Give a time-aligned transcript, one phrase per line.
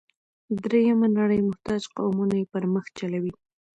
[0.63, 3.33] درېیمه نړۍ محتاج قومونه یې پر مخ چلوي.